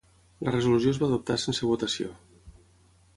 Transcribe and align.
La 0.47 0.53
resolució 0.53 0.93
es 0.95 1.01
va 1.03 1.09
adoptar 1.11 1.37
sense 1.43 1.69
votació. 1.73 2.11